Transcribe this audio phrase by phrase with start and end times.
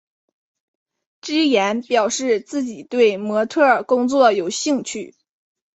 [1.21, 5.13] 芝妍表示自己对模特儿工作有兴趣。